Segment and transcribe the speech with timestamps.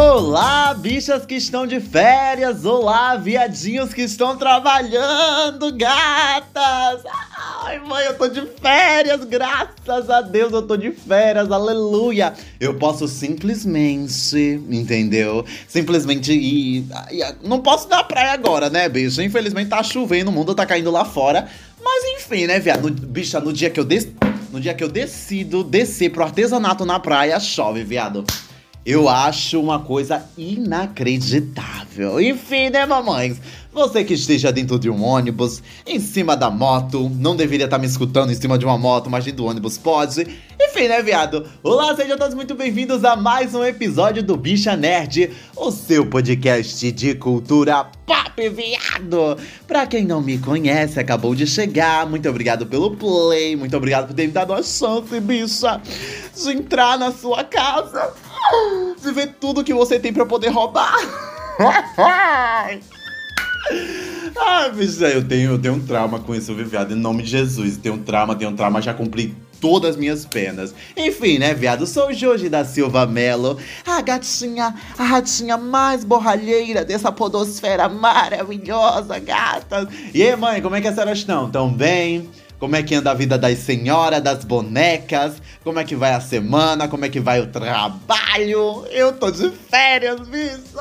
[0.00, 2.64] Olá, bichas que estão de férias!
[2.64, 7.02] Olá, viadinhos que estão trabalhando, gatas!
[7.64, 12.32] Ai, mãe, eu tô de férias, graças a Deus eu tô de férias, aleluia!
[12.60, 15.44] Eu posso simplesmente, entendeu?
[15.66, 16.86] Simplesmente ir.
[17.42, 19.20] Não posso dar praia agora, né, bicho?
[19.20, 21.48] Infelizmente tá chovendo, o mundo tá caindo lá fora.
[21.82, 22.88] Mas enfim, né, viado?
[22.88, 24.06] Bicha, no dia que eu des...
[24.52, 28.24] No dia que eu decido descer pro artesanato na praia, chove, viado.
[28.90, 32.18] Eu acho uma coisa inacreditável.
[32.18, 33.38] Enfim, né, mamães?
[33.70, 37.86] Você que esteja dentro de um ônibus, em cima da moto, não deveria estar me
[37.86, 40.26] escutando em cima de uma moto, mas dentro do ônibus pode.
[40.58, 41.46] Enfim, né, viado?
[41.62, 46.90] Olá, sejam todos muito bem-vindos a mais um episódio do Bicha Nerd, o seu podcast
[46.90, 49.36] de cultura pop, viado!
[49.66, 54.14] Pra quem não me conhece, acabou de chegar, muito obrigado pelo play, muito obrigado por
[54.14, 55.78] ter me dado a chance, bicha,
[56.34, 58.14] de entrar na sua casa
[59.02, 60.94] de ver tudo que você tem para poder roubar.
[64.40, 66.92] Ai, bicho, eu tenho, eu tenho um trauma com isso, viado.
[66.92, 70.24] Em nome de Jesus, tenho um trauma, tenho um trauma, já cumpri todas as minhas
[70.24, 70.74] penas.
[70.96, 71.86] Enfim, né, viado?
[71.86, 79.88] Sou Jorge da Silva Melo, a gatinha, a ratinha mais borralheira dessa podosfera maravilhosa, gatas.
[80.14, 81.50] E aí, mãe, como é que as senhoras estão?
[81.50, 82.30] Tão bem?
[82.58, 86.20] Como é que anda a vida das senhoras, das bonecas, como é que vai a
[86.20, 88.86] semana, como é que vai o trabalho.
[88.90, 90.78] Eu tô de férias, bicho.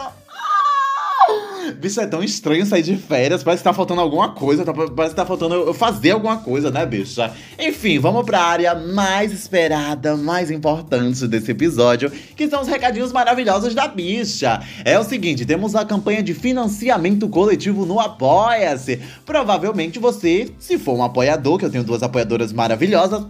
[1.71, 3.43] Bicho, é tão estranho sair de férias.
[3.43, 4.63] Parece que tá faltando alguma coisa.
[4.63, 7.33] Tá, parece que tá faltando eu fazer alguma coisa, né, bicha?
[7.59, 13.73] Enfim, vamos pra área mais esperada, mais importante desse episódio, que são os recadinhos maravilhosos
[13.73, 14.61] da bicha.
[14.83, 19.01] É o seguinte: temos a campanha de financiamento coletivo no Apoia-se.
[19.25, 23.25] Provavelmente você, se for um apoiador, que eu tenho duas apoiadoras maravilhosas.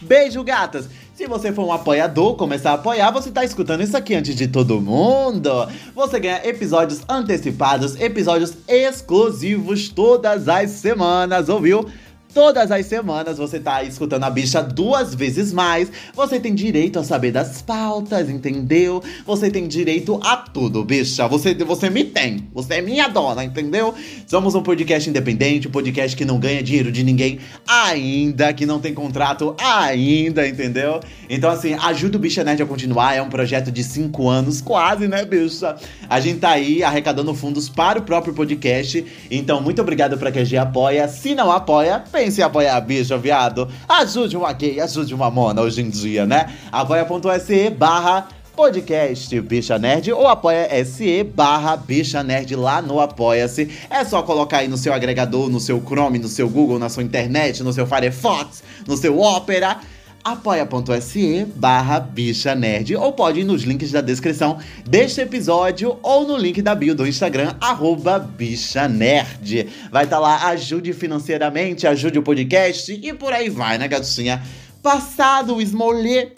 [0.00, 0.88] Beijo, gatas!
[1.24, 4.46] Se você for um apoiador, começar a apoiar, você tá escutando isso aqui antes de
[4.46, 5.50] todo mundo.
[5.94, 11.88] Você ganha episódios antecipados, episódios exclusivos todas as semanas, ouviu?
[12.34, 15.88] Todas as semanas você tá escutando a bicha duas vezes mais.
[16.14, 19.00] Você tem direito a saber das pautas, entendeu?
[19.24, 21.28] Você tem direito a tudo, bicha.
[21.28, 22.48] Você, você me tem.
[22.52, 23.94] Você é minha dona, entendeu?
[24.26, 28.80] Somos um podcast independente, um podcast que não ganha dinheiro de ninguém ainda, que não
[28.80, 30.98] tem contrato ainda, entendeu?
[31.30, 33.14] Então, assim, ajuda o Bicha Nerd a continuar.
[33.14, 35.76] É um projeto de cinco anos, quase, né, bicha?
[36.10, 39.04] A gente tá aí arrecadando fundos para o próprio podcast.
[39.30, 41.06] Então, muito obrigado pra quem apoia.
[41.06, 43.68] Se não apoia, pense em apoiar a bicha, viado.
[43.86, 46.50] Ajude uma gay, ajude uma mona hoje em dia, né?
[46.72, 53.68] apoia.se barra podcast Bicha Nerd ou apoia SE barra Bicha Nerd lá no Apoia-se.
[53.90, 57.02] É só colocar aí no seu agregador, no seu Chrome, no seu Google, na sua
[57.02, 59.80] internet, no seu Firefox, no seu Opera
[60.24, 64.58] apoia.se barra bicha nerd ou pode ir nos links da descrição
[64.88, 69.68] deste episódio ou no link da bio do Instagram, arroba bicha nerd.
[69.90, 74.42] Vai estar tá lá, ajude financeiramente, ajude o podcast e por aí vai, né, gatinha?
[74.82, 76.32] Passado o esmolê.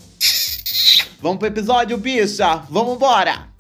[1.21, 2.63] Vamos pro episódio, bicha?
[2.69, 3.56] Vamos embora!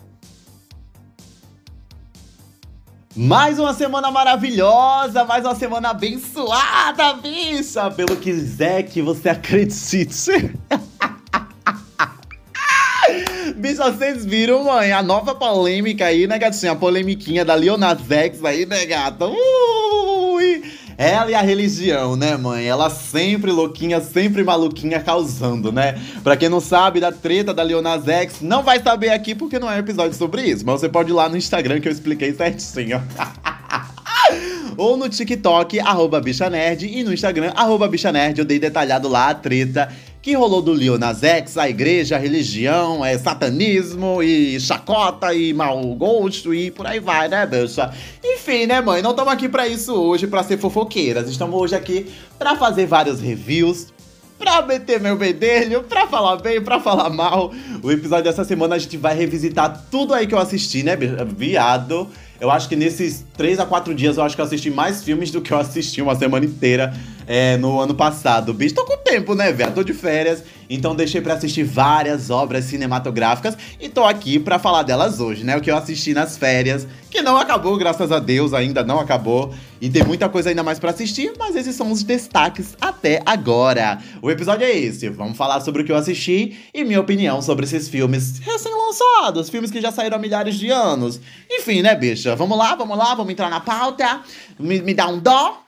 [3.16, 7.90] Mais uma semana maravilhosa, mais uma semana abençoada, bicha!
[7.90, 10.54] Pelo que quiser que você acredite.
[13.56, 16.72] Bicha, vocês viram, mãe, a nova polêmica aí, né, gatinha?
[16.72, 19.24] A polemiquinha da Leonard X aí, né, gata?
[19.24, 20.62] Ui!
[20.98, 22.64] Ela e a religião, né, mãe?
[22.64, 26.00] Ela sempre louquinha, sempre maluquinha, causando, né?
[26.24, 29.70] Pra quem não sabe da treta da Leonas X, não vai saber aqui porque não
[29.70, 30.64] é um episódio sobre isso.
[30.64, 33.02] Mas você pode ir lá no Instagram que eu expliquei certinho.
[34.76, 39.08] ou no TikTok, arroba Bicha Nerd, e no Instagram, arroba Bicha Nerd, eu dei detalhado
[39.08, 39.88] lá a treta
[40.26, 45.54] que rolou do Lil Nas X, a igreja, a religião, é satanismo e chacota e
[45.54, 47.94] mau gosto e por aí vai, né, bicha?
[48.24, 49.00] Enfim, né, mãe?
[49.00, 51.30] Não estamos aqui para isso hoje, para ser fofoqueiras.
[51.30, 53.94] Estamos hoje aqui para fazer vários reviews,
[54.36, 57.52] pra meter meu bedelho, pra falar bem, pra falar mal.
[57.80, 60.96] O episódio dessa semana a gente vai revisitar tudo aí que eu assisti, né,
[61.36, 62.08] viado?
[62.40, 65.30] Eu acho que nesses 3 a 4 dias eu acho que eu assisti mais filmes
[65.30, 66.92] do que eu assisti uma semana inteira
[67.26, 68.54] é, no ano passado.
[68.54, 69.72] Bicho, tô com tempo, né, velho?
[69.72, 74.82] Tô de férias, então deixei para assistir várias obras cinematográficas e tô aqui para falar
[74.82, 75.56] delas hoje, né?
[75.56, 79.52] O que eu assisti nas férias, que não acabou, graças a Deus, ainda não acabou.
[79.80, 83.98] E tem muita coisa ainda mais para assistir, mas esses são os destaques até agora.
[84.22, 85.08] O episódio é esse.
[85.10, 89.70] Vamos falar sobre o que eu assisti e minha opinião sobre esses filmes recém-lançados, filmes
[89.70, 91.20] que já saíram há milhares de anos.
[91.50, 92.34] Enfim, né, bicha?
[92.34, 94.22] Vamos lá, vamos lá, vamos entrar na pauta.
[94.58, 95.65] Me, me dá um dó,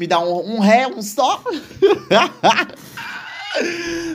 [0.00, 1.44] me dá um, um ré, um só.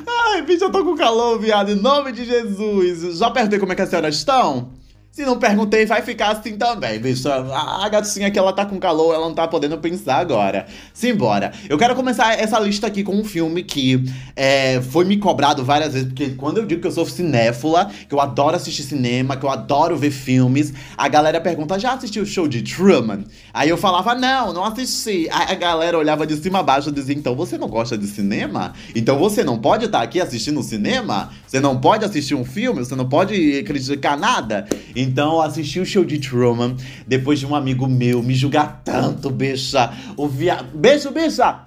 [0.07, 1.69] Ai, bicho, eu tô com calor, viado.
[1.69, 3.19] Em nome de Jesus.
[3.19, 4.71] Já perguntei como é que as senhoras estão?
[5.15, 7.29] Se não perguntei, vai ficar assim também, bicho.
[7.29, 10.65] A, a gatinha que ela tá com calor, ela não tá podendo pensar agora.
[10.93, 11.53] Simbora.
[11.69, 14.03] Eu quero começar essa lista aqui com um filme que
[14.35, 18.13] é, foi me cobrado várias vezes, porque quando eu digo que eu sou cinéfila, que
[18.13, 22.25] eu adoro assistir cinema, que eu adoro ver filmes, a galera pergunta: já assistiu o
[22.25, 23.23] show de Truman?
[23.53, 25.29] Aí eu falava: não, não assisti.
[25.31, 28.05] Aí a galera olhava de cima a baixo e dizia: então você não gosta de
[28.05, 28.73] cinema?
[28.93, 31.31] Então você não pode estar tá aqui assistindo cinema?
[31.47, 32.83] Você não pode assistir um filme?
[32.83, 34.67] Você não pode criticar nada?
[35.05, 36.75] Então assisti o show de Truman
[37.07, 39.93] depois de um amigo meu me julgar tanto, bicha.
[40.17, 40.65] O via...
[40.73, 41.63] Beijo, bicha!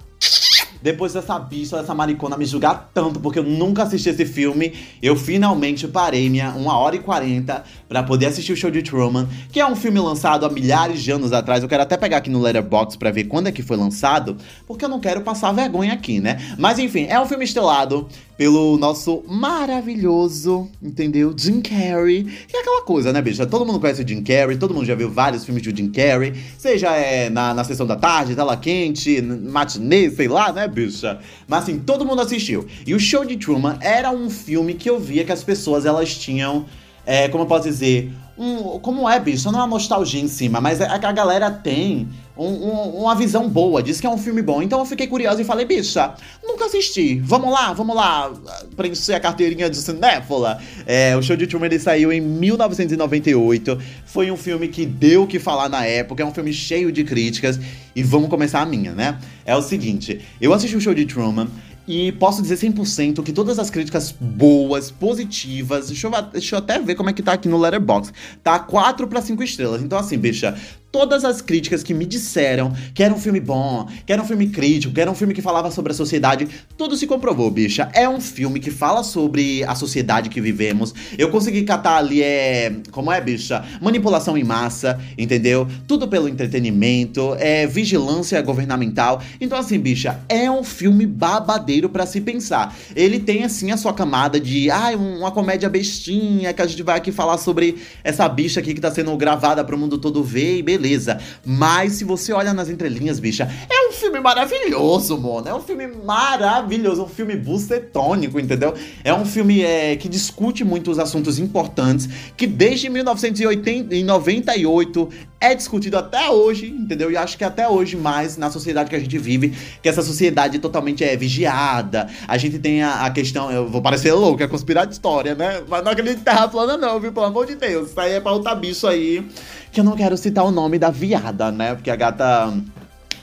[0.82, 5.16] Depois dessa bicha, dessa maricona me julgar tanto, porque eu nunca assisti esse filme, eu
[5.16, 9.60] finalmente parei minha 1 hora e 40 para poder assistir o show de Truman, que
[9.60, 11.62] é um filme lançado há milhares de anos atrás.
[11.62, 14.36] Eu quero até pegar aqui no Letterboxd para ver quando é que foi lançado,
[14.66, 16.54] porque eu não quero passar vergonha aqui, né?
[16.58, 18.06] Mas enfim, é um filme estelado
[18.36, 21.34] pelo nosso maravilhoso, entendeu?
[21.36, 22.24] Jim Carrey.
[22.52, 23.44] E é aquela coisa, né, bicha?
[23.44, 26.34] Todo mundo conhece o Jim Carrey, todo mundo já viu vários filmes de Jim Carrey,
[26.56, 31.18] seja é, na, na sessão da tarde, tela quente, matinê, sei lá, né, bicha?
[31.48, 32.66] Mas assim, todo mundo assistiu.
[32.86, 36.14] E o Show de Truman era um filme que eu via que as pessoas elas
[36.14, 36.64] tinham,
[37.08, 39.50] é, como eu posso dizer, um, como é, bicho?
[39.50, 42.06] Não é uma nostalgia em cima, mas é que a galera tem
[42.36, 44.60] um, um, uma visão boa, diz que é um filme bom.
[44.60, 46.12] Então eu fiquei curiosa e falei, bicha,
[46.44, 47.18] nunca assisti.
[47.18, 48.30] Vamos lá, vamos lá,
[48.76, 50.60] preencher a carteirinha de cinéfila.
[50.84, 53.78] É, o Show de Truman ele saiu em 1998.
[54.04, 57.04] Foi um filme que deu o que falar na época, é um filme cheio de
[57.04, 57.58] críticas.
[57.96, 59.18] E vamos começar a minha, né?
[59.46, 61.48] É o seguinte, eu assisti o Show de Truman.
[61.88, 66.78] E posso dizer 100% que todas as críticas boas, positivas, deixa eu, deixa eu até
[66.78, 68.12] ver como é que tá aqui no Letterboxd,
[68.42, 69.82] tá 4 para 5 estrelas.
[69.82, 70.54] Então assim, bicha,
[70.98, 74.48] todas as críticas que me disseram que era um filme bom, que era um filme
[74.48, 77.88] crítico, que era um filme que falava sobre a sociedade, tudo se comprovou, bicha.
[77.94, 80.92] É um filme que fala sobre a sociedade que vivemos.
[81.16, 82.74] Eu consegui catar ali, é.
[82.90, 83.64] Como é, bicha?
[83.80, 85.68] Manipulação em massa, entendeu?
[85.86, 89.22] Tudo pelo entretenimento, é vigilância governamental.
[89.40, 92.76] Então, assim, bicha, é um filme babadeiro para se pensar.
[92.96, 94.68] Ele tem, assim, a sua camada de.
[94.68, 98.74] Ai, ah, uma comédia bestinha que a gente vai aqui falar sobre essa bicha aqui
[98.74, 101.18] que tá sendo gravada pro mundo todo ver e beleza beleza.
[101.44, 105.48] Mas se você olha nas entrelinhas, bicha, é um filme maravilhoso, mano.
[105.48, 108.72] É um filme maravilhoso, um filme bucetônico, entendeu?
[109.04, 115.08] É um filme é, que discute muitos assuntos importantes, que desde 1998
[115.40, 117.12] é discutido até hoje, entendeu?
[117.12, 120.58] E acho que até hoje mais na sociedade que a gente vive, que essa sociedade
[120.58, 122.08] totalmente é vigiada.
[122.26, 125.62] A gente tem a, a questão, eu vou parecer louco, é conspirar de história, né?
[125.68, 127.12] Mas não acredito em terra plana não, viu?
[127.12, 127.90] Pelo amor de Deus.
[127.90, 129.24] Isso aí é pra outra bicho aí,
[129.72, 131.74] que eu não quero citar o nome da viada, né?
[131.74, 132.52] Porque a gata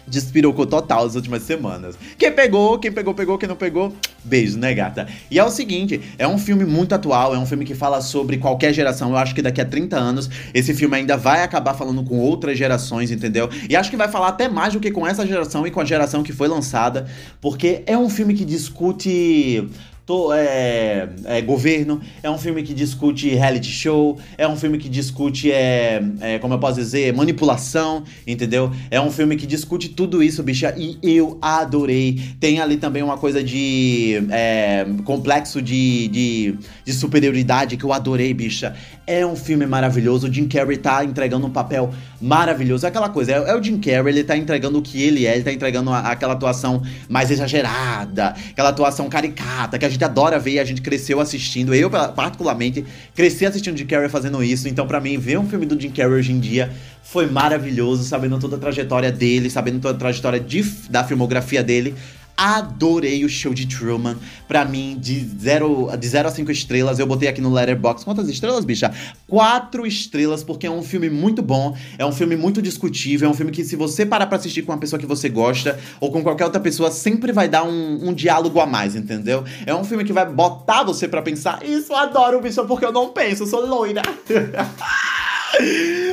[0.08, 1.98] despirocou total as últimas semanas.
[2.18, 3.94] Quem pegou, quem pegou, pegou, quem não pegou,
[4.24, 5.08] beijo, né, gata?
[5.30, 8.38] E é o seguinte, é um filme muito atual, é um filme que fala sobre
[8.38, 9.10] qualquer geração.
[9.10, 12.58] Eu acho que daqui a 30 anos esse filme ainda vai acabar falando com outras
[12.58, 13.50] gerações, entendeu?
[13.70, 15.86] E acho que vai falar até mais do que com essa geração e com a
[15.86, 17.08] geração que foi lançada,
[17.42, 19.68] porque é um filme que discute
[20.06, 24.88] to, é, é, governo, é um filme que discute reality show, é um filme que
[24.88, 28.72] discute, é, é, como eu posso dizer, manipulação, entendeu?
[28.92, 32.22] É um filme que discute tudo isso, bicha, e eu adorei.
[32.40, 38.34] Tem ali também uma coisa de é, complexo de, de, de, superioridade que eu adorei,
[38.34, 38.76] bicha.
[39.08, 42.86] É um filme maravilhoso, o Jim Carrey tá entregando um papel maravilhoso.
[42.86, 45.34] É aquela coisa, é, é o Jim Carrey, ele tá entregando o que ele é,
[45.34, 50.38] ele tá entregando a, aquela atuação mais exagerada, aquela atuação caricata, que a gente adora
[50.38, 51.74] ver e a gente cresceu assistindo.
[51.74, 52.86] Eu, particularmente,
[53.16, 54.68] cresci assistindo Jim Carrey fazendo isso.
[54.68, 56.72] Então, para mim, ver um filme do Jim Carrey hoje em dia
[57.04, 61.96] foi maravilhoso, sabendo toda a trajetória dele, sabendo toda a trajetória de, da filmografia dele.
[62.38, 64.18] Adorei o show de Truman.
[64.48, 68.06] Pra mim, de 0 de zero a 5 estrelas, eu botei aqui no Letterboxd.
[68.06, 68.94] Quantas estrelas, bicha?
[69.28, 73.34] Quatro estrelas, porque é um filme muito bom, é um filme muito discutível, é um
[73.34, 76.22] filme que, se você parar pra assistir com uma pessoa que você gosta, ou com
[76.22, 79.44] qualquer outra pessoa, sempre vai dar um, um diálogo a mais, entendeu?
[79.66, 81.66] É um filme que vai botar você pra pensar.
[81.66, 84.02] Isso eu adoro, bicha, porque eu não penso, eu sou loira.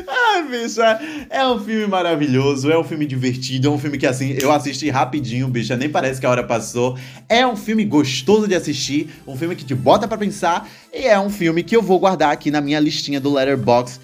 [0.08, 4.37] ah, bicha, é um filme maravilhoso, é um filme divertido, é um filme que assim,
[4.40, 6.96] eu assisti rapidinho, bicha, nem parece que a hora passou.
[7.28, 11.18] É um filme gostoso de assistir, um filme que te bota para pensar e é
[11.18, 14.00] um filme que eu vou guardar aqui na minha listinha do Letterboxd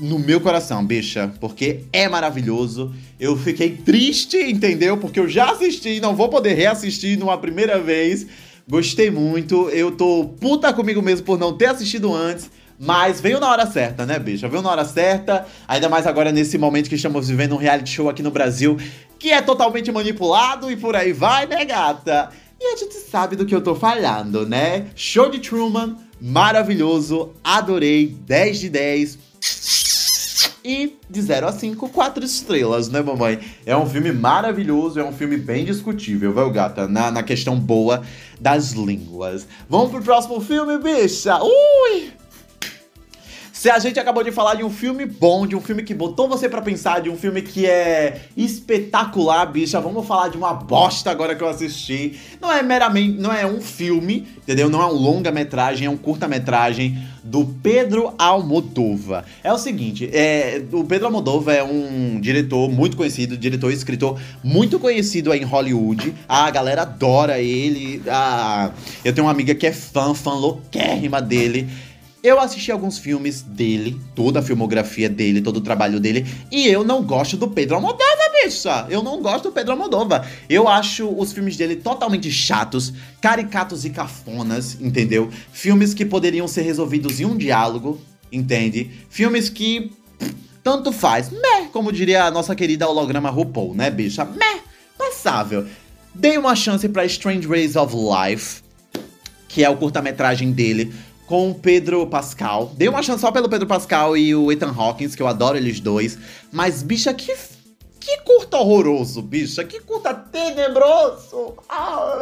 [0.00, 2.92] no meu coração, bicha, porque é maravilhoso.
[3.18, 4.96] Eu fiquei triste, entendeu?
[4.96, 8.26] Porque eu já assisti não vou poder reassistir numa primeira vez.
[8.70, 12.48] Gostei muito, eu tô puta comigo mesmo por não ter assistido antes.
[12.78, 14.48] Mas veio na hora certa, né, bicha?
[14.48, 18.08] Veio na hora certa, ainda mais agora nesse momento que estamos vivendo um reality show
[18.08, 18.78] aqui no Brasil,
[19.18, 22.30] que é totalmente manipulado e por aí vai, né, gata?
[22.60, 24.86] E a gente sabe do que eu tô falando, né?
[24.94, 29.18] Show de Truman, maravilhoso, adorei, 10 de 10.
[30.64, 33.40] E de 0 a 5, 4 estrelas, né, mamãe?
[33.64, 36.86] É um filme maravilhoso, é um filme bem discutível, viu, gata?
[36.86, 38.02] Na, na questão boa
[38.38, 39.46] das línguas.
[39.68, 41.38] Vamos pro próximo filme, bicha?
[41.42, 42.19] Ui!
[43.60, 46.26] Se a gente acabou de falar de um filme bom, de um filme que botou
[46.26, 51.10] você para pensar, de um filme que é espetacular, bicha, vamos falar de uma bosta
[51.10, 52.18] agora que eu assisti.
[52.40, 54.70] Não é meramente, não é um filme, entendeu?
[54.70, 59.26] Não é um longa-metragem, é um curta-metragem do Pedro Almodova.
[59.44, 64.18] É o seguinte, é, o Pedro Almodova é um diretor muito conhecido, diretor e escritor
[64.42, 66.14] muito conhecido aí em Hollywood.
[66.26, 68.00] A galera adora ele.
[68.08, 68.70] A,
[69.04, 71.68] eu tenho uma amiga que é fã, fã louquérrima dele.
[72.22, 76.84] Eu assisti alguns filmes dele, toda a filmografia dele, todo o trabalho dele, e eu
[76.84, 78.04] não gosto do Pedro Almodova,
[78.44, 78.86] bicha!
[78.90, 80.26] Eu não gosto do Pedro Almodova.
[80.46, 85.30] Eu acho os filmes dele totalmente chatos, caricatos e cafonas, entendeu?
[85.50, 87.98] Filmes que poderiam ser resolvidos em um diálogo,
[88.30, 88.90] entende?
[89.08, 89.90] Filmes que
[90.62, 94.26] tanto faz, meh, como diria a nossa querida holograma RuPaul, né, bicha?
[94.26, 94.60] Meh,
[94.98, 95.66] passável.
[96.14, 98.62] Dei uma chance para Strange Ways of Life,
[99.48, 100.92] que é o curta-metragem dele,
[101.30, 102.72] com o Pedro Pascal.
[102.74, 105.78] Dei uma chance só pelo Pedro Pascal e o Ethan Hawkins, que eu adoro eles
[105.78, 106.18] dois.
[106.50, 107.32] Mas, bicha, que
[108.00, 109.62] que curta horroroso, bicha.
[109.62, 111.54] Que curta tenebroso.
[111.68, 112.18] Ah,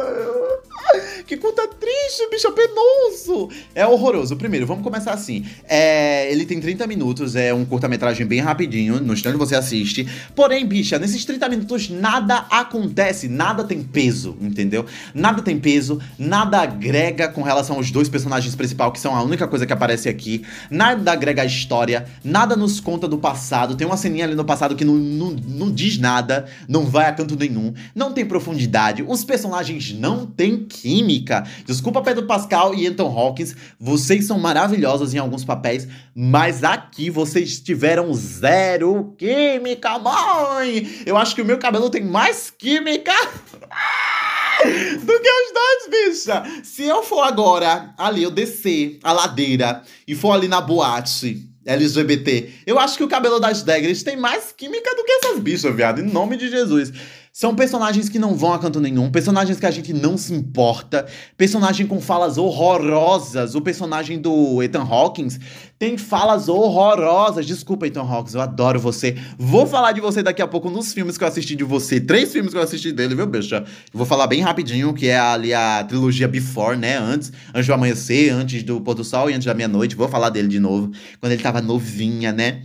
[1.25, 3.49] que curta triste, bicha, penoso.
[3.73, 4.35] É horroroso.
[4.35, 5.45] Primeiro, vamos começar assim.
[5.67, 10.07] É, ele tem 30 minutos, é um curta-metragem bem rapidinho, no instante você assiste.
[10.35, 14.85] Porém, bicha, nesses 30 minutos nada acontece, nada tem peso, entendeu?
[15.13, 19.47] Nada tem peso, nada agrega com relação aos dois personagens principais, que são a única
[19.47, 20.43] coisa que aparece aqui.
[20.69, 23.75] Nada agrega a história, nada nos conta do passado.
[23.75, 27.13] Tem uma ceninha ali no passado que não, não, não diz nada, não vai a
[27.13, 31.45] canto nenhum, não tem profundidade, os personagens não têm química.
[31.65, 37.59] Desculpa, Pedro Pascal e Anton Hawkins, vocês são maravilhosos em alguns papéis, mas aqui vocês
[37.59, 40.87] tiveram zero química, mãe!
[41.05, 43.13] Eu acho que o meu cabelo tem mais química.
[45.05, 46.43] do que os dois, bicha.
[46.63, 52.49] Se eu for agora ali, eu descer a ladeira e for ali na boate LGBT.
[52.65, 56.01] Eu acho que o cabelo das Degres tem mais química do que essas bichas, viado.
[56.01, 56.91] Em nome de Jesus.
[57.39, 61.05] São personagens que não vão a canto nenhum, personagens que a gente não se importa,
[61.37, 63.55] personagem com falas horrorosas.
[63.55, 65.39] O personagem do Ethan Hawkins
[65.79, 67.45] tem falas horrorosas.
[67.45, 69.15] Desculpa, Ethan Hawkins, eu adoro você.
[69.37, 72.01] Vou falar de você daqui a pouco nos filmes que eu assisti de você.
[72.01, 73.63] Três filmes que eu assisti dele, viu, bicha?
[73.93, 76.97] Vou falar bem rapidinho, que é ali a trilogia Before, né?
[76.97, 79.95] Antes, antes do amanhecer, antes do pôr do sol e antes da meia-noite.
[79.95, 80.91] Vou falar dele de novo.
[81.21, 82.63] Quando ele tava novinha, né?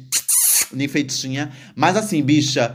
[0.73, 1.53] Nem feitinha.
[1.77, 2.75] Mas assim, bicha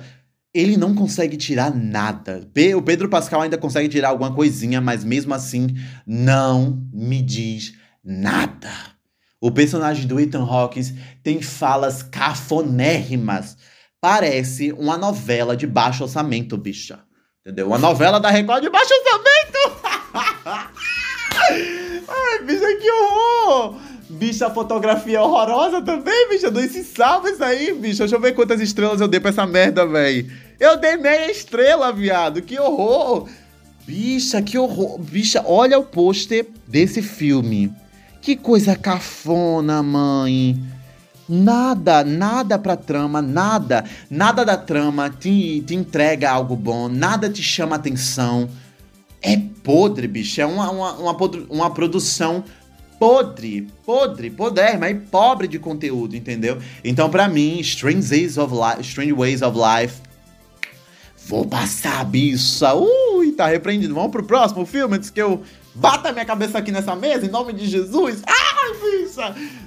[0.53, 2.47] ele não consegue tirar nada.
[2.75, 5.75] O Pedro Pascal ainda consegue tirar alguma coisinha, mas mesmo assim
[6.05, 8.71] não me diz nada.
[9.41, 13.57] O personagem do Ethan Hawkins tem falas cafonérrimas.
[14.01, 16.99] Parece uma novela de baixo orçamento, bicha.
[17.41, 17.67] Entendeu?
[17.67, 19.59] Uma novela da Record de baixo orçamento!
[22.07, 23.88] Ai, bicha, que horror!
[24.09, 26.49] Bicha, fotografia horrorosa também, bicha.
[26.49, 27.99] Não se salva aí, bicha.
[27.99, 30.27] Deixa eu ver quantas estrelas eu dei pra essa merda, véi.
[30.59, 32.41] Eu dei meia estrela, viado.
[32.41, 33.29] Que horror.
[33.85, 34.97] Bicha, que horror.
[34.99, 37.71] Bicha, olha o pôster desse filme.
[38.19, 40.59] Que coisa cafona, mãe.
[41.27, 43.85] Nada, nada pra trama, nada.
[44.09, 48.49] Nada da trama te, te entrega algo bom, nada te chama atenção.
[49.21, 50.41] É podre, bicho.
[50.41, 51.17] É uma, uma, uma,
[51.49, 52.43] uma produção
[52.99, 56.57] podre, podre, podérrima e pobre de conteúdo, entendeu?
[56.83, 60.01] Então, para mim, Strange Ways of Life, Strange Ways of Life,
[61.25, 62.73] vou passar a bicha.
[62.73, 63.95] Ui, tá repreendido.
[63.95, 65.41] Vamos pro próximo filme antes que eu
[65.73, 68.21] bata minha cabeça aqui nessa mesa em nome de Jesus.
[68.21, 68.48] Bicha!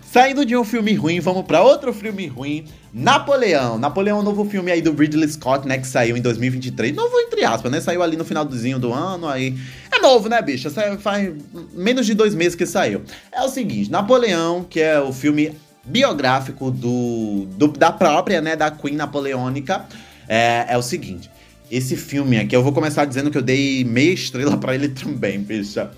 [0.02, 2.66] Saindo de um filme ruim, vamos para outro filme ruim.
[2.92, 3.78] Napoleão.
[3.78, 5.78] Napoleão é um novo filme aí do Ridley Scott, né?
[5.78, 6.94] Que saiu em 2023.
[6.94, 7.80] Novo entre aspas, né?
[7.80, 9.56] Saiu ali no finalzinho do ano, aí...
[9.90, 10.70] É novo, né, bicha?
[10.98, 11.32] Faz
[11.72, 13.02] menos de dois meses que saiu.
[13.32, 18.70] É o seguinte, Napoleão, que é o filme biográfico do, do da própria, né, da
[18.70, 19.86] Queen Napoleônica,
[20.28, 21.30] é, é o seguinte.
[21.70, 25.40] Esse filme aqui, eu vou começar dizendo que eu dei meia estrela para ele também,
[25.40, 25.90] bicha.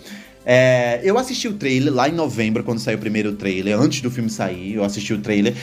[0.47, 4.11] É, eu assisti o trailer lá em novembro, quando saiu o primeiro trailer, antes do
[4.11, 5.55] filme sair, eu assisti o trailer.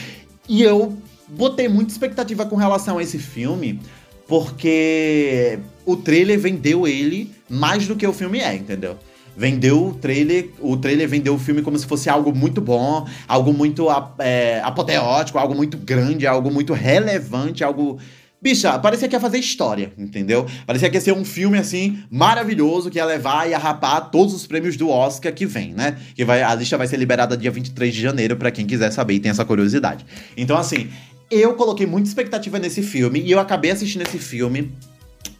[0.48, 0.96] E eu
[1.28, 3.80] botei muita expectativa com relação a esse filme,
[4.26, 8.96] porque o trailer vendeu ele mais do que o filme é, entendeu?
[9.36, 13.52] Vendeu o trailer, o trailer vendeu o filme como se fosse algo muito bom, algo
[13.52, 13.86] muito
[14.18, 17.98] é, apoteótico, algo muito grande, algo muito relevante, algo
[18.42, 20.44] Bicha, parecia que ia fazer história, entendeu?
[20.66, 24.48] Parecia que ia ser um filme, assim, maravilhoso, que ia levar e arrapar todos os
[24.48, 25.96] prêmios do Oscar que vem, né?
[26.16, 29.14] Que vai, a lista vai ser liberada dia 23 de janeiro, para quem quiser saber
[29.14, 30.04] e tem essa curiosidade.
[30.36, 30.90] Então, assim,
[31.30, 34.72] eu coloquei muita expectativa nesse filme e eu acabei assistindo esse filme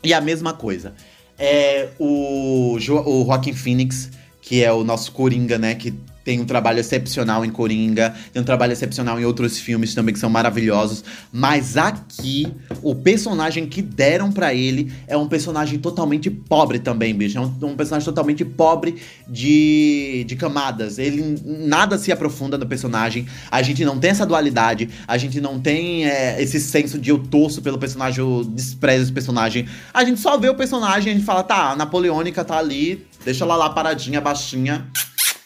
[0.04, 0.94] e a mesma coisa.
[1.36, 5.74] É o, jo o Joaquin Phoenix, que é o nosso Coringa, né?
[5.74, 5.92] Que
[6.24, 10.20] tem um trabalho excepcional em Coringa, tem um trabalho excepcional em outros filmes também que
[10.20, 12.46] são maravilhosos, mas aqui
[12.82, 17.54] o personagem que deram para ele é um personagem totalmente pobre também, bicho, é um,
[17.62, 18.96] um, personagem totalmente pobre
[19.28, 20.98] de, de camadas.
[20.98, 25.58] Ele nada se aprofunda no personagem, a gente não tem essa dualidade, a gente não
[25.58, 29.66] tem é, esse senso de eu torço pelo personagem, eu desprezo esse personagem.
[29.92, 33.06] A gente só vê o personagem e a gente fala, tá, a Napoleônica tá ali,
[33.24, 34.86] deixa ela lá paradinha, baixinha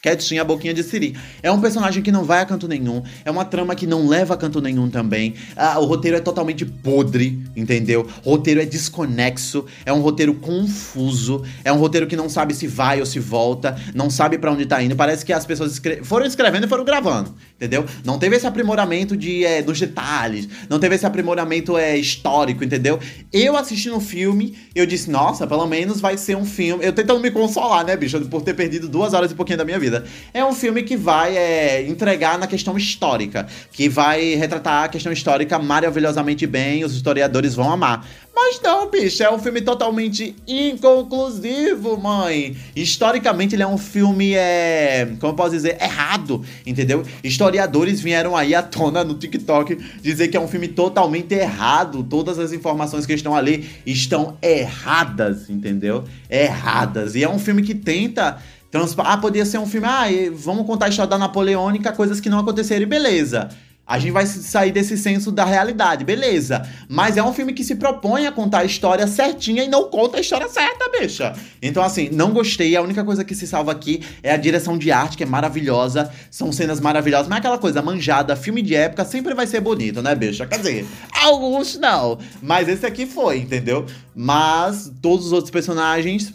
[0.06, 1.16] quietinha, a boquinha de Siri.
[1.42, 4.34] É um personagem que não vai a canto nenhum, é uma trama que não leva
[4.34, 5.34] a canto nenhum também.
[5.56, 8.06] Ah, o roteiro é totalmente podre, entendeu?
[8.24, 12.68] O roteiro é desconexo, é um roteiro confuso, é um roteiro que não sabe se
[12.68, 14.94] vai ou se volta, não sabe para onde tá indo.
[14.94, 17.84] Parece que as pessoas escre foram escrevendo e foram gravando, entendeu?
[18.04, 23.00] Não teve esse aprimoramento de, é, dos detalhes, não teve esse aprimoramento é, histórico, entendeu?
[23.32, 26.84] Eu assistindo o filme, eu disse, nossa, pelo menos vai ser um filme.
[26.84, 29.78] Eu tentando me consolar, né, bicho, por ter perdido duas horas e pouquinho da minha
[29.78, 29.95] vida.
[30.32, 35.12] É um filme que vai é, entregar na questão histórica, que vai retratar a questão
[35.12, 38.06] histórica maravilhosamente bem, os historiadores vão amar.
[38.38, 42.54] Mas não, bicho, é um filme totalmente inconclusivo, mãe.
[42.76, 45.08] Historicamente, ele é um filme, é.
[45.18, 45.78] Como eu posso dizer?
[45.80, 47.02] Errado, entendeu?
[47.24, 52.02] Historiadores vieram aí à tona no TikTok dizer que é um filme totalmente errado.
[52.02, 56.04] Todas as informações que estão ali estão erradas, entendeu?
[56.28, 57.14] Erradas.
[57.14, 58.36] E é um filme que tenta
[58.70, 62.28] Transpa ah, podia ser um filme, ah, vamos contar a história da Napoleônica, coisas que
[62.28, 63.48] não aconteceram e beleza.
[63.86, 66.68] A gente vai sair desse senso da realidade, beleza.
[66.88, 70.16] Mas é um filme que se propõe a contar a história certinha e não conta
[70.16, 71.32] a história certa, bicha.
[71.62, 72.74] Então, assim, não gostei.
[72.74, 76.10] A única coisa que se salva aqui é a direção de arte, que é maravilhosa.
[76.32, 77.28] São cenas maravilhosas.
[77.28, 80.44] Mas é aquela coisa manjada, filme de época sempre vai ser bonito, né, bicha?
[80.48, 80.86] Quer dizer,
[81.22, 82.18] alguns não.
[82.42, 83.86] Mas esse aqui foi, entendeu?
[84.16, 86.34] Mas todos os outros personagens.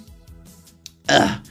[1.06, 1.42] Ah,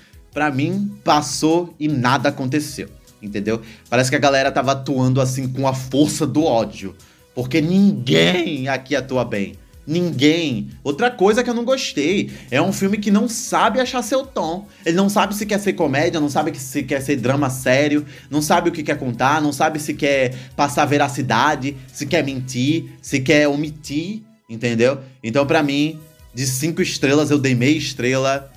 [0.40, 2.88] para mim, passou e nada aconteceu.
[3.20, 3.60] Entendeu?
[3.90, 6.96] Parece que a galera tava atuando assim com a força do ódio.
[7.34, 9.56] Porque ninguém aqui atua bem.
[9.86, 10.70] Ninguém.
[10.82, 14.66] Outra coisa que eu não gostei é um filme que não sabe achar seu tom.
[14.86, 18.40] Ele não sabe se quer ser comédia, não sabe se quer ser drama sério, não
[18.40, 23.20] sabe o que quer contar, não sabe se quer passar veracidade, se quer mentir, se
[23.20, 25.00] quer omitir, entendeu?
[25.22, 26.00] Então, para mim,
[26.32, 28.50] de cinco estrelas eu dei meia estrela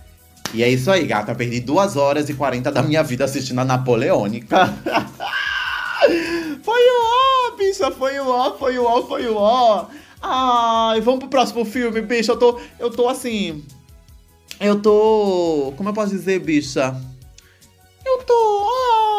[0.53, 1.33] e é isso aí, gata.
[1.33, 4.65] Perdi duas horas e 40 da minha vida assistindo a Napoleônica.
[6.63, 9.87] foi o ó, bicha, foi o ó, foi o ó, foi o ó.
[10.21, 12.33] Ai, vamos pro próximo filme, bicha.
[12.33, 13.63] Eu tô, eu tô assim.
[14.59, 15.73] Eu tô.
[15.75, 16.95] Como eu posso dizer, bicha?
[18.05, 18.69] Eu tô.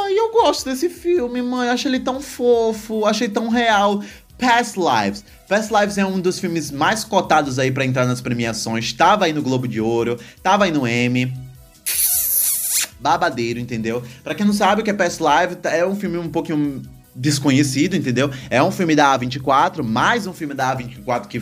[0.04, 1.68] Ai, eu gosto desse filme, mãe.
[1.68, 4.00] Achei ele tão fofo, achei tão real.
[4.38, 5.24] Past Lives.
[5.48, 8.92] Past Lives é um dos filmes mais cotados aí para entrar nas premiações.
[8.92, 11.32] Tava aí no Globo de Ouro, tava aí no Emmy.
[13.00, 14.02] Babadeiro, entendeu?
[14.22, 16.80] Para quem não sabe o que é Past Lives, é um filme um pouquinho
[17.14, 18.30] desconhecido, entendeu?
[18.48, 21.40] É um filme da A24, mais um filme da A24 que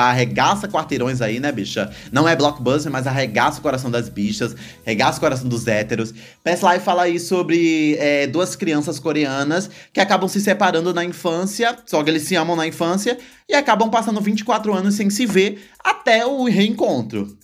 [0.00, 1.90] arregaça quarteirões aí, né, bicha?
[2.10, 6.12] Não é blockbuster, mas arregaça o coração das bichas, arregaça o coração dos héteros.
[6.42, 11.76] Past Life fala aí sobre é, duas crianças coreanas que acabam se separando na infância,
[11.86, 15.68] só que eles se amam na infância, e acabam passando 24 anos sem se ver
[15.82, 17.36] até o reencontro.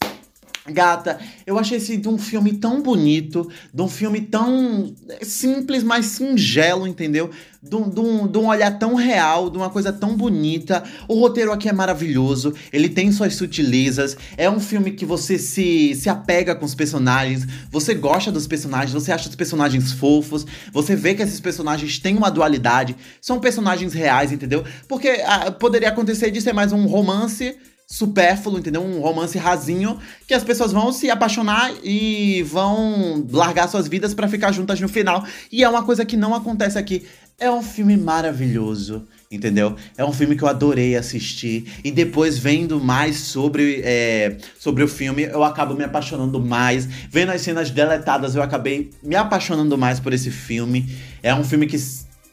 [0.70, 6.06] Gata, eu achei esse de um filme tão bonito, de um filme tão simples, mas
[6.06, 7.30] singelo, entendeu?
[7.62, 10.84] De um, de, um, de um olhar tão real, de uma coisa tão bonita.
[11.08, 14.16] O roteiro aqui é maravilhoso, ele tem suas sutilezas.
[14.36, 18.92] É um filme que você se, se apega com os personagens, você gosta dos personagens,
[18.92, 23.92] você acha os personagens fofos, você vê que esses personagens têm uma dualidade, são personagens
[23.92, 24.64] reais, entendeu?
[24.86, 27.56] Porque ah, poderia acontecer de ser mais um romance
[27.90, 28.82] supérfluo, entendeu?
[28.82, 34.28] Um romance rasinho que as pessoas vão se apaixonar e vão largar suas vidas para
[34.28, 35.24] ficar juntas no final.
[35.50, 37.06] E é uma coisa que não acontece aqui.
[37.40, 39.74] É um filme maravilhoso, entendeu?
[39.96, 41.72] É um filme que eu adorei assistir.
[41.82, 46.86] E depois, vendo mais sobre, é, sobre o filme, eu acabo me apaixonando mais.
[47.08, 50.84] Vendo as cenas deletadas, eu acabei me apaixonando mais por esse filme.
[51.22, 51.78] É um filme que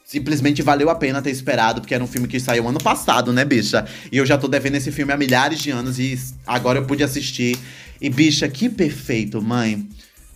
[0.05, 3.43] simplesmente valeu a pena ter esperado, porque era um filme que saiu ano passado, né,
[3.43, 3.85] bicha?
[4.11, 7.03] E eu já tô devendo esse filme há milhares de anos e agora eu pude
[7.03, 7.57] assistir.
[7.99, 9.87] E, bicha, que perfeito, mãe.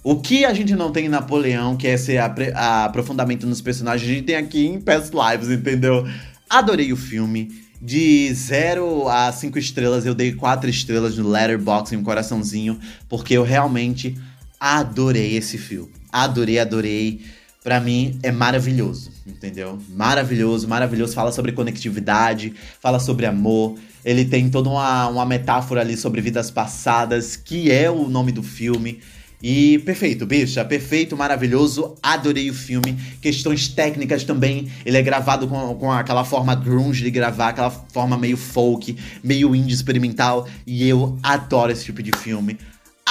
[0.03, 4.13] O que a gente não tem em Napoleão, que é esse aprofundamento nos personagens, a
[4.13, 6.07] gente tem aqui em Past Lives, entendeu?
[6.49, 7.51] Adorei o filme.
[7.81, 12.77] De 0 a 5 estrelas, eu dei 4 estrelas no Letterboxd, um coraçãozinho,
[13.07, 14.17] porque eu realmente
[14.59, 15.91] adorei esse filme.
[16.11, 17.21] Adorei, adorei.
[17.63, 19.79] Pra mim é maravilhoso, entendeu?
[19.89, 21.13] Maravilhoso, maravilhoso.
[21.13, 23.75] Fala sobre conectividade, fala sobre amor.
[24.03, 28.43] Ele tem toda uma, uma metáfora ali sobre vidas passadas, que é o nome do
[28.43, 28.99] filme.
[29.41, 32.97] E perfeito, bicha, perfeito, maravilhoso, adorei o filme.
[33.21, 38.17] Questões técnicas também, ele é gravado com, com aquela forma grunge de gravar, aquela forma
[38.17, 42.57] meio folk, meio indie experimental, e eu adoro esse tipo de filme.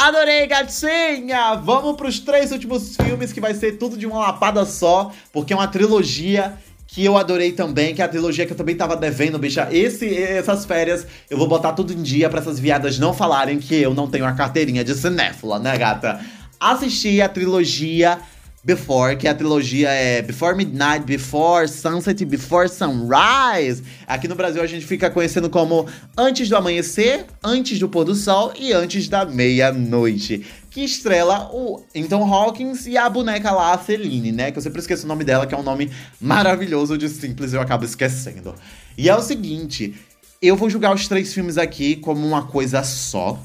[0.01, 1.57] Adorei, gatinha!
[1.57, 5.57] Vamos pros três últimos filmes, que vai ser tudo de uma lapada só, porque é
[5.57, 6.55] uma trilogia
[6.87, 9.67] que eu adorei também, que é a trilogia que eu também tava devendo, bicha.
[9.73, 13.75] Esse, essas férias eu vou botar tudo em dia para essas viadas não falarem que
[13.75, 16.25] eu não tenho a carteirinha de cinéfila, né, gata?
[16.61, 18.21] Assisti a trilogia
[18.65, 23.83] Before, que a trilogia é Before Midnight, Before Sunset, Before Sunrise.
[24.07, 28.15] Aqui no Brasil a gente fica conhecendo como Antes do Amanhecer, Antes do Pôr do
[28.15, 30.45] Sol e Antes da Meia-Noite.
[30.71, 34.51] Que estrela o Anton Hawkins e a boneca lá, a Celine, né?
[34.51, 35.91] Que eu sempre esqueço o nome dela, que é um nome
[36.21, 38.55] maravilhoso de simples eu acabo esquecendo.
[38.97, 39.95] E é o seguinte,
[40.43, 43.41] eu vou julgar os três filmes aqui como uma coisa só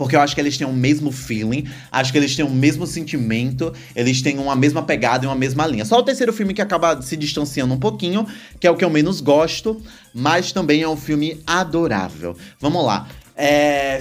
[0.00, 2.86] porque eu acho que eles têm o mesmo feeling, acho que eles têm o mesmo
[2.86, 5.84] sentimento, eles têm uma mesma pegada e uma mesma linha.
[5.84, 8.26] Só o terceiro filme que acaba se distanciando um pouquinho,
[8.58, 9.78] que é o que eu menos gosto,
[10.14, 12.34] mas também é um filme adorável.
[12.58, 13.08] Vamos lá.
[13.36, 13.98] É,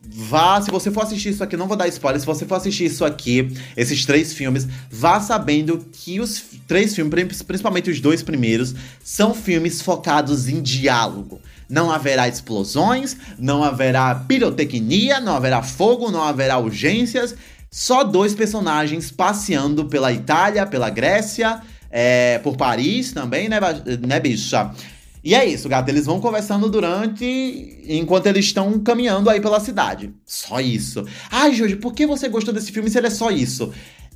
[0.00, 2.84] Vá, se você for assistir isso aqui, não vou dar spoiler, se você for assistir
[2.84, 8.76] isso aqui, esses três filmes, vá sabendo que os três filmes, principalmente os dois primeiros,
[9.02, 11.40] são filmes focados em diálogo.
[11.68, 17.34] Não haverá explosões, não haverá pirotecnia, não haverá fogo, não haverá urgências.
[17.68, 23.58] Só dois personagens passeando pela Itália, pela Grécia, é, por Paris também, né,
[24.06, 24.70] né bicha?
[25.22, 25.88] E é isso, gato.
[25.88, 27.24] Eles vão conversando durante.
[27.88, 30.12] enquanto eles estão caminhando aí pela cidade.
[30.24, 31.04] Só isso.
[31.30, 33.72] Ai, Jorge, por que você gostou desse filme se ele é só isso?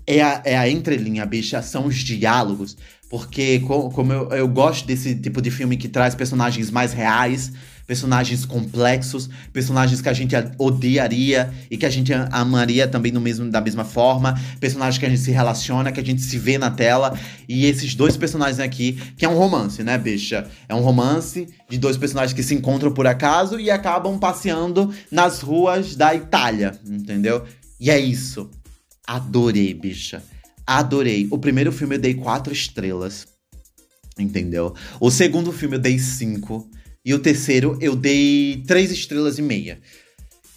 [0.06, 2.76] É a, é a entrelinha, bicha, são os diálogos.
[3.12, 7.52] Porque, como eu, eu gosto desse tipo de filme que traz personagens mais reais,
[7.86, 13.50] personagens complexos, personagens que a gente odiaria e que a gente amaria também no mesmo,
[13.50, 16.70] da mesma forma, personagens que a gente se relaciona, que a gente se vê na
[16.70, 17.12] tela.
[17.46, 20.48] E esses dois personagens aqui, que é um romance, né, bicha?
[20.66, 25.42] É um romance de dois personagens que se encontram por acaso e acabam passeando nas
[25.42, 27.44] ruas da Itália, entendeu?
[27.78, 28.48] E é isso.
[29.06, 30.22] Adorei, bicha.
[30.66, 31.28] Adorei.
[31.30, 33.26] O primeiro filme eu dei quatro estrelas.
[34.18, 34.74] Entendeu?
[35.00, 36.68] O segundo filme eu dei cinco.
[37.04, 39.80] E o terceiro eu dei três estrelas e meia.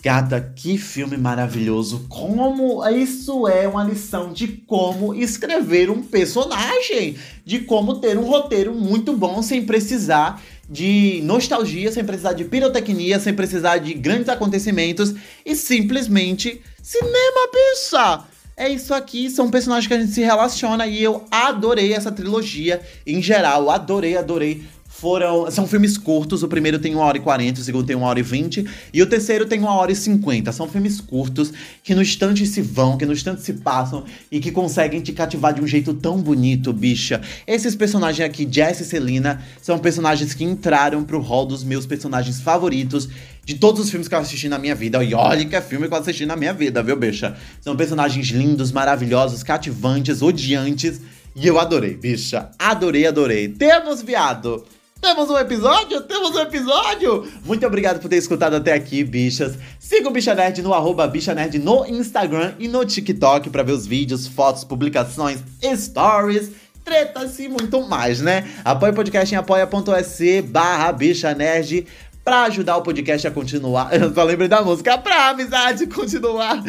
[0.06, 2.06] Gata, que filme maravilhoso!
[2.08, 8.76] Como isso é uma lição de como escrever um personagem, de como ter um roteiro
[8.76, 10.40] muito bom sem precisar
[10.70, 18.35] de nostalgia, sem precisar de pirotecnia, sem precisar de grandes acontecimentos e simplesmente cinema, bicha!
[18.58, 22.82] É isso aqui, são personagens que a gente se relaciona e eu adorei essa trilogia
[23.06, 24.64] em geral, adorei, adorei
[25.00, 25.50] foram.
[25.52, 26.44] São filmes curtos.
[26.44, 28.66] O primeiro tem 1 hora e 40, o segundo tem 1 hora e 20.
[28.94, 30.52] E o terceiro tem 1 hora e 50.
[30.52, 31.52] São filmes curtos
[31.84, 35.54] que no instante se vão, que no instante se passam e que conseguem te cativar
[35.54, 37.22] de um jeito tão bonito, bicha.
[37.46, 42.40] Esses personagens aqui, Jess e Celina, são personagens que entraram pro hall dos meus personagens
[42.40, 43.10] favoritos
[43.44, 45.04] de todos os filmes que eu assisti na minha vida.
[45.04, 47.36] E olha que é filme que eu assisti na minha vida, viu, bicha?
[47.62, 51.02] São personagens lindos, maravilhosos, cativantes, odiantes.
[51.36, 52.50] E eu adorei, bicha.
[52.58, 53.50] Adorei, adorei.
[53.50, 54.64] Temos, viado!
[55.06, 56.02] Temos um episódio?
[56.02, 57.32] Temos um episódio!
[57.46, 59.54] Muito obrigado por ter escutado até aqui, bichas.
[59.78, 63.74] Siga o Bicha Nerd no arroba Bicha Nerd no Instagram e no TikTok para ver
[63.74, 65.44] os vídeos, fotos, publicações,
[65.76, 66.50] stories
[66.84, 68.50] tretas e muito mais, né?
[68.64, 71.86] Apoie o podcast em apoia.se barra bicha nerd
[72.24, 73.94] pra ajudar o podcast a continuar.
[73.94, 76.64] Eu só lembrei da música pra amizade continuar.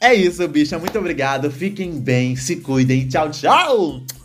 [0.00, 0.78] É isso, bicha.
[0.78, 1.50] Muito obrigado.
[1.50, 3.06] Fiquem bem, se cuidem.
[3.06, 4.23] Tchau, tchau!